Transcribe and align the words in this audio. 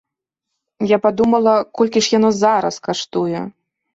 Я 0.91 0.97
падумала, 1.05 1.53
колькі 1.81 2.03
ж 2.05 2.11
яно 2.17 2.29
зараз 2.41 2.75
каштуе? 2.87 3.39